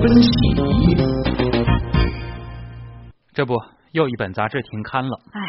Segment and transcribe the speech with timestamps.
[0.00, 0.30] 分析。
[3.32, 3.54] 这不，
[3.92, 5.20] 又一本杂志停刊了。
[5.32, 5.40] 哎，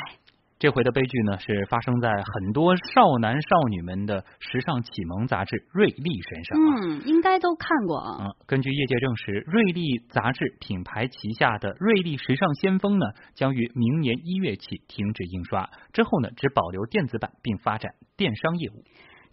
[0.59, 5.93] 这回的悲剧呢，是发生在很多少男少女们的时尚启蒙杂志《瑞丽》
[6.29, 6.57] 身上。
[6.59, 8.17] 嗯，应该都看过啊。
[8.19, 18.83] 嗯，根据业界证实，瑞丽杂志品牌旗下的《瑞丽时尚先锋》呢，将于明年一月起停止印刷，之后呢，只保留电子版，并发展电商业务。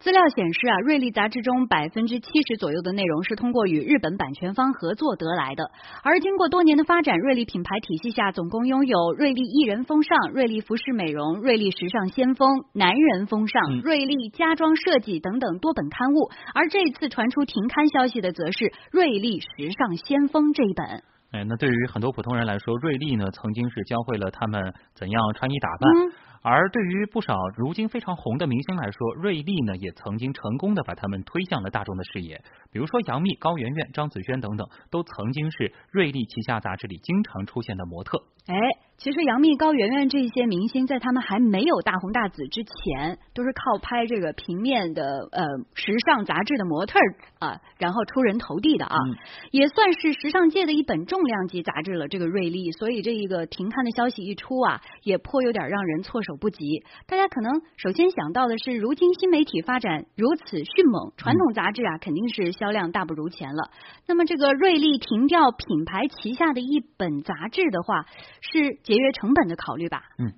[0.01, 5.71] 资料显示啊，瑞丽杂志中百分之七十左右的内容是通过与日本版权方合作得来的。
[6.05, 16.31] 而经过多年的发展，瑞丽品牌体系下总共拥有瑞丽艺人风尚、瑞丽服饰美容、瑞丽时尚先锋、男人风尚、嗯瑞丽家装设计等等多本刊物。
[16.55, 21.03] 而这次传出停刊消息的，则是《瑞丽时尚先锋》这一本。
[21.33, 26.09] 哎，那对于很多普通人来说，瑞丽呢曾经是教会了他们怎样穿衣打扮。
[26.09, 32.43] 嗯而对于不少如今非常红的明星来说，瑞丽呢也曾经成功的把他们推向了大众的视野。
[32.71, 38.23] 比如说杨幂、高圆圆、张子萱等等，都曾经是瑞丽旗下杂志里经常出现的模特。
[38.47, 38.57] 哎，
[38.97, 45.45] 其实杨幂、高圆圆这些明星，在他们还没有大红大紫之前，都是靠拍这个平面的呃
[45.75, 49.17] 时尚杂志的模特儿啊，然后出人头地的啊，嗯
[49.51, 52.09] 也算是时尚界的一本重量级杂志了。
[52.09, 56.85] 这个瑞丽，所以这一个停刊的消息一出啊，也颇有点让人措手手不及。
[57.07, 63.71] 大家可能首先想到的是，如今新媒体发展如此迅猛，传统杂志啊肯定是销量大不如前了。
[64.07, 68.05] 那么这个瑞丽停掉品牌旗下的一本杂志的话，
[68.43, 70.03] 是节约成本的考虑吧？
[70.19, 70.35] 嗯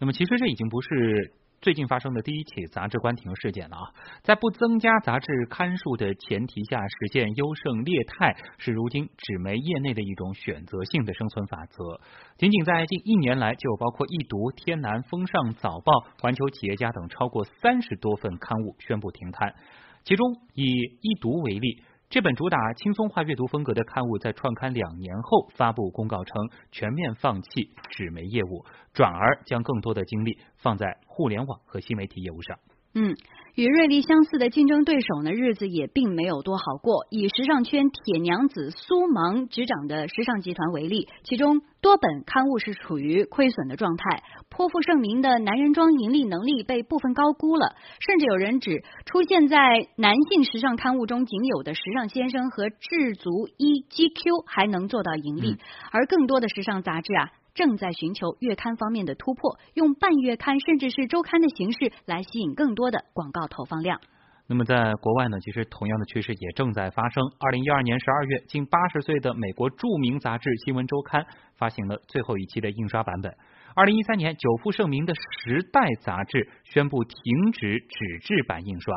[0.00, 3.92] 那么其实这已经不是最近发生的第一起杂志关停事件了啊！
[4.22, 12.00] 在不增加杂志刊数的前提下，实现优胜劣汰是如今纸媒业内的一种选择性的生存法则。
[12.38, 19.54] 仅仅在近一年来，就包括易读、天南、风尚、早报、环球企业家等超过三十多份刊物宣布停刊。
[20.02, 21.82] 其中以易读为例。
[22.10, 32.58] 这本主打轻松化阅读风格的刊物，在创刊两年后发布公告称，全面放弃纸媒业务，转而将更多的精力放在互联网和新媒体业务上。
[32.94, 33.14] 嗯，
[33.54, 37.06] 与瑞丽相似的竞争对手呢，日子也并没有多好过。
[37.10, 55.58] 以时尚圈铁娘子苏芒执掌的时尚集团为例，其中多本刊物是处于亏损的状态，颇负盛名的男人装盈利能力被部分高估了，甚至有人指出现在男性时尚刊物中仅有的时尚先生和智足一 GQ 还能做到盈利，嗯
[55.90, 57.30] 而更多的时尚杂志啊。
[57.54, 64.00] 正在寻求月刊方面的突破，用半月刊甚至是周刊的形式来吸引更多的广告投放量。
[64.46, 67.22] 那么在国外呢，其实同样的趋势也正在发生。
[67.38, 71.22] 二零一二年十二月，近八十岁的美国著名杂志《新闻周刊》
[71.56, 73.32] 发行了最后一期的印刷版本。
[73.76, 78.92] 二零一三年，久负盛名的《时代》杂志宣布停止纸质版印刷。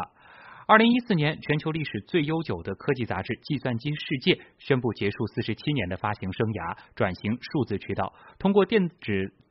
[0.66, 8.96] 二零一四年，全球历史最悠久的科技杂志《计算机世界》宣布结束四十七年的发行生涯，转型数字渠道，通过电子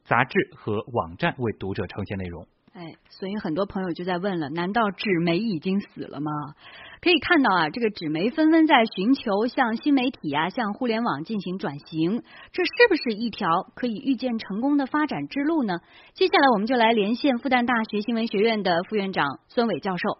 [0.04, 2.46] 杂志和网站为读者呈现内容。
[2.72, 6.32] 哎，所以很多朋友就在问了：难道纸媒已经死了吗？
[7.02, 12.22] 可以看到啊，这个纸媒纷纷在寻求向新媒体啊、向互联网进行转型，
[12.52, 15.74] 这是不是一条可以预见成功的发展之路呢？
[16.14, 20.18] 接下来我们就来连线复旦大学新闻学院的副院长孙伟教授。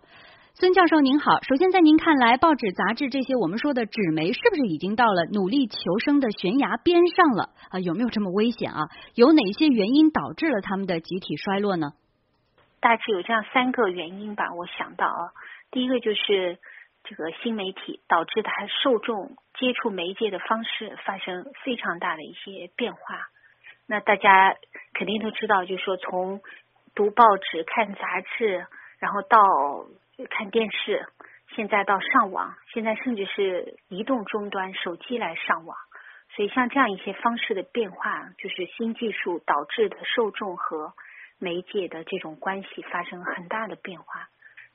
[0.55, 7.81] 孙教授您好，首先在您看来，报纸、杂志这些我们说的纸媒，是不是已经到了努力求生的悬崖边上了啊？
[7.81, 8.83] 有没有这么危险啊？
[9.15, 11.93] 有哪些原因导致了他们的集体衰落呢？
[12.81, 15.33] 大致有这样三个原因吧，我想到啊，
[15.71, 16.59] 第一个就是
[17.03, 23.01] 这个新媒体导致它受众接触媒介的方式发生非常大的一些变化。
[23.87, 24.55] 那大家
[24.93, 26.43] 肯定都知道，就是说从
[26.95, 28.67] 读报纸、看杂志，
[28.99, 29.39] 然后到
[30.27, 31.07] 看电视，
[31.55, 35.77] 现在到上网，现在甚至是移动终端手机来上网。
[36.35, 40.95] 所以像这样一些方式的变化，就是新技术导致的受众和
[41.39, 44.29] 媒介的这种关系发生很大的变化。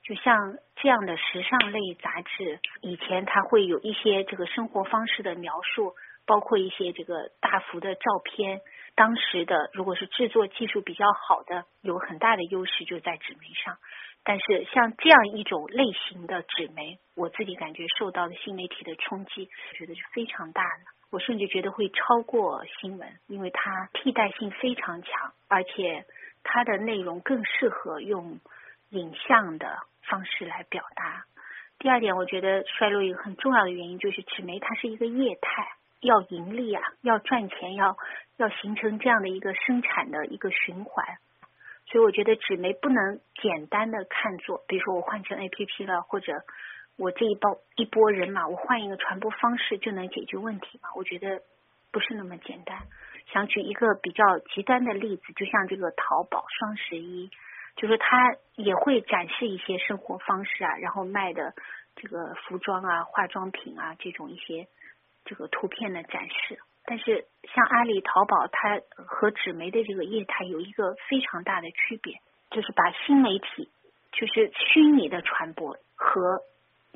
[0.04, 5.94] 就像这样的时尚类杂志，以前它会有一些这个生活方式的描述，
[6.26, 8.60] 包括一些这个大幅的照片。
[8.98, 13.78] 当时的如果是制作技术比较好的，有很大的优势就在纸媒上。
[14.24, 20.82] 但是像这样一种类型的纸媒，我自己感觉受到的新媒体的冲击，我觉得是非常大的。
[21.12, 26.04] 我甚至觉得会超过新闻，因为它替代性非常强，而且
[26.42, 28.40] 它的内容更适合用
[28.90, 31.24] 影像的方式来表达。
[31.78, 35.68] 第二点，我觉得衰落一个很重要的原因就是纸媒它是一个业态，
[36.00, 37.96] 要盈利啊，要赚钱，要
[38.36, 41.18] 要形成这样的一个生产的一个循环。
[41.86, 46.34] 所以我觉得纸媒不能简单的看作，比如说我换成 A P P 了，或者
[46.98, 50.90] 我这一包一波人马，我换一个传播方式就能解决问题吗？
[50.96, 51.40] 我觉得
[51.90, 52.78] 不是那么简单。
[53.32, 57.30] 想举一个比较极端的例子，就像这个淘宝双十一，
[57.76, 61.54] 就是它也会展示一些生活方式啊，然后卖的
[61.96, 64.66] 这个服装啊、化妆品啊这种一些
[65.28, 66.58] 这个图片的展示。
[66.86, 72.14] 但是像阿里、淘宝，它和纸媒的这个业态有一个非常大的区别，
[72.50, 73.68] 就是把新媒体，
[74.10, 76.40] 就是虚拟的传播和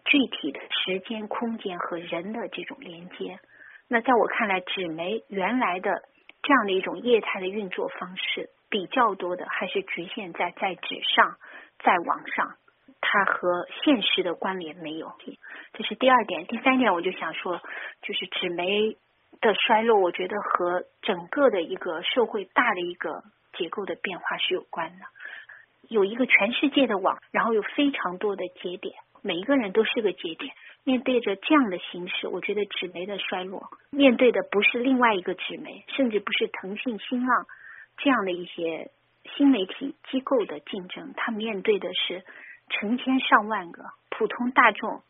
[0.06, 3.38] 具体的时间、空间和人的这种连接。
[3.86, 6.02] 那在我看来，纸媒原来的
[6.42, 11.36] 这样的一种业态的运作方式，比较多的还是局限在在纸上，
[11.84, 12.56] 在网上，
[13.02, 15.12] 它和现实的关联没有。
[15.74, 16.46] 这是第二点。
[16.46, 17.60] 第三点，我就想说，
[18.00, 18.96] 就是纸媒
[19.42, 23.22] 的衰落，我觉得和整个的一个社会大的一个
[23.58, 25.04] 结构的变化是有关的。
[25.88, 28.94] 有一个全世界的网，然后有非常多的节点。
[29.20, 30.54] 每一个人都是个节点，
[30.84, 37.46] 面对着这样的形势，我觉得纸媒的衰落，面对的不是另外一个纸媒，甚至不是腾讯、新浪
[37.98, 38.90] 这样的一些
[39.36, 42.24] 新媒体机构的竞争，它面对的是
[42.72, 45.02] 成千上万个普通大众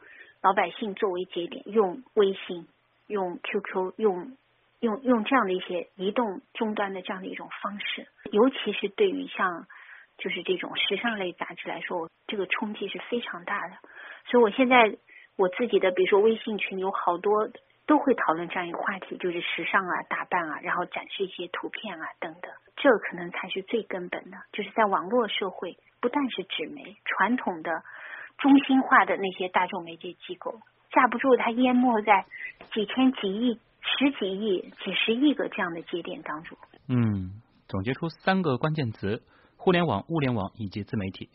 [0.43, 2.67] 老百姓作为节点，用微信、
[3.06, 4.37] 用 QQ、用
[4.81, 9.67] 用用这样的一些移动终端的这样的一种方式，尤其是对于像
[10.19, 13.75] 就是这种时尚类杂志来说，这个冲击是非常大的。
[14.26, 14.97] 所以，我现在
[15.37, 17.49] 我自己的，比如说微信群有好多
[17.92, 22.50] 都会讨论这样一个话题，就是时尚啊、打扮啊，然后展示一些图片啊等等。
[22.74, 27.82] 这可能才是最根本的，就是在网络社会，不但是纸媒传统的
[28.38, 30.58] 中心化的那些大众媒介机构
[30.90, 32.24] 架不住它淹没在
[32.72, 36.56] 几千、几亿、十几亿、几十亿个这样的节点当中。
[36.88, 39.22] 嗯，总结出三个关键词。
[39.62, 41.31] 互联网、物联网以及自媒体。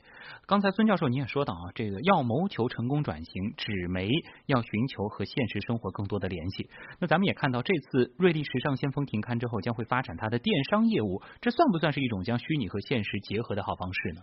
[0.45, 4.09] 刚才孙教授你也说到啊，这个要谋求成功转型，纸媒
[4.47, 6.69] 要寻求和现实生活更多的联系。
[6.99, 14.21] 那咱们也看到，这次瑞丽时尚先锋停刊之后，将会发展它的电商业务，这算不算是一种将虚拟和现实结合的好方式呢？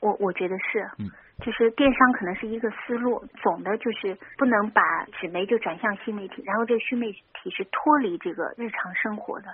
[0.00, 1.08] 我我觉得是，嗯，
[1.40, 4.82] 就是电商可能是一个思路，总的就是不能把
[5.18, 9.48] 纸媒就转向新媒体，然后这个新媒体是脱离这个日常生活的，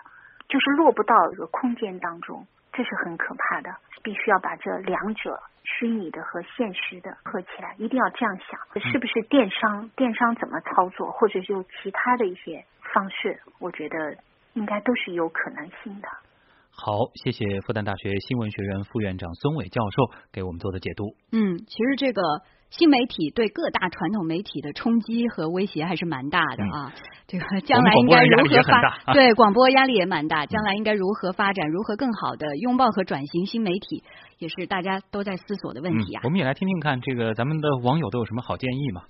[0.48, 2.44] 就是落不到这个空间当中。
[2.78, 9.88] 这是很可怕的，必须要把这两者虚拟的和现实的合起来，一定要这样想，是不是电商？
[9.96, 12.64] 电商怎么操作，或者用其他的一些
[12.94, 13.42] 方式？
[13.58, 14.16] 我觉得
[14.52, 16.08] 应该都是有可能性的。
[16.80, 21.16] 好，谢谢复旦大学新闻学院副院长孙伟教授给我们做的解读。
[21.32, 22.22] 嗯，其实这个。
[22.70, 26.92] 新媒体对各大传统媒体的冲击和威胁还是蛮大的啊！
[27.26, 29.14] 这个将来应该如何发？
[29.14, 30.44] 对，广播压力也蛮大。
[30.44, 31.70] 将来应该如何发展？
[31.70, 34.04] 如何更好的拥抱和转型新媒体，
[34.38, 36.20] 也是大家都在思索的问题啊！
[36.24, 39.04] 我们也来听听看，这个咱们的网友都有什么好建议吗？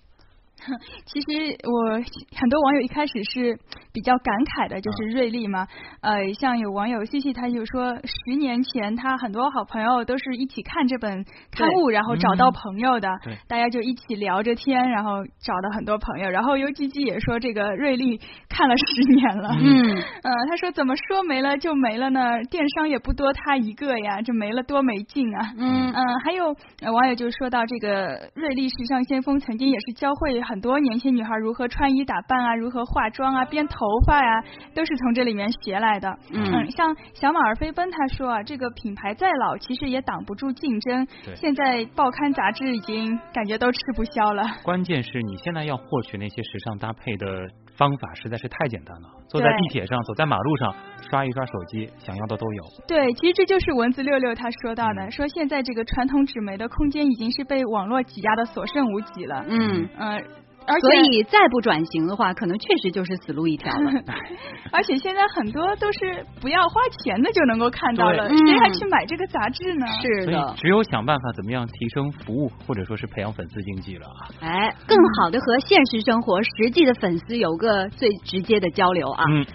[1.07, 1.95] 其实我
[2.39, 3.57] 很多网友一开始是
[3.93, 5.67] 比较感慨的，就是瑞丽嘛，
[6.01, 13.09] 呃，像有网友细细他就说，十年前他很多好朋友都是一起看这本刊物，然后找到朋友的，
[13.47, 16.29] 大家就一起聊着天，然后找到很多朋友。
[16.29, 18.19] 然后 U G G 也说这个瑞丽
[18.49, 22.43] 看了十年了，嗯， 呃，他说怎么说没了就没了呢？
[22.51, 26.55] 电商也不多他一个呀，这没了多没劲啊，嗯嗯，还有
[26.93, 30.41] 网友就说到这个瑞丽时尚先锋曾经也是教会。
[30.49, 33.77] 很多年轻女孩如何穿衣打扮啊，如何化妆啊，编头
[34.07, 34.43] 发呀，
[34.75, 36.09] 都是从这里面学来的。
[36.33, 41.07] 嗯，像小马儿飞奔他说啊，这个品牌再老，其实也挡不住竞争。
[41.35, 44.43] 现在报刊杂志已经感觉都吃不消了。
[44.63, 47.27] 关键是你现在要获取那些时尚搭配的
[47.79, 49.09] 方法实在是太简单了。
[49.29, 50.75] 坐在地铁上，走在马路上，
[51.09, 52.63] 刷一刷手机，想要的都有。
[52.87, 59.45] 对，其实这就是文字六六他说到的，说现在这个传统纸媒的空间已经是被网络挤压的所剩无几了。
[59.49, 60.25] 嗯嗯。
[60.81, 63.91] 所以再不转型的话，可能确实就是死路一条了。
[64.71, 69.87] 而且现在很多都是不要花钱的就能够看到了，谁还去买这个杂志呢？
[70.03, 74.29] 是的，只有想办法怎么样提升服务，或者说是培养粉丝经济了啊！
[74.41, 79.25] 哎，更好的和现实生活实际的粉丝有个最直接的交流啊！
[79.31, 79.47] 嗯，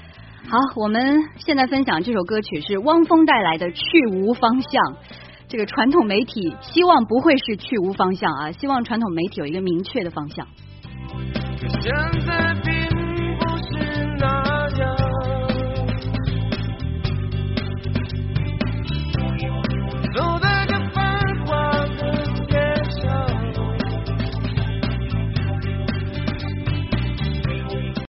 [0.50, 4.84] 好，我们现在分享这首歌曲是汪峰带来的《去无方向》。
[5.48, 10.48] 这个传统媒体希望不会是去无方向啊，希望传统媒体有一个明确的方向。
[11.70, 12.83] 现在。